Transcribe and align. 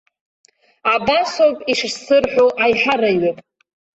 Абасоуп 0.93 1.57
ишысзырҳәо 1.71 2.45
аиҳараҩык. 2.63 3.37